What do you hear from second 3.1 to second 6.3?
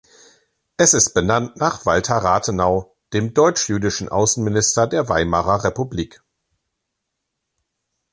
dem deutsch-jüdischen Außenminister der Weimarer Republik.